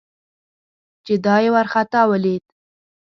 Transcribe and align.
چې 1.05 1.13
دای 1.25 1.43
یې 1.45 1.53
ورخطا 1.55 2.01
ولید. 2.11 2.43